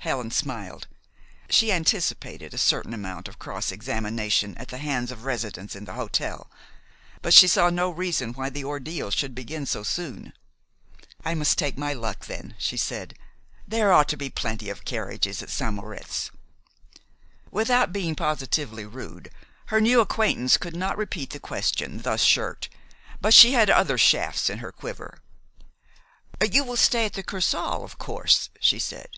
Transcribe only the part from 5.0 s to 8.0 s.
of residents in the hotel; but she saw no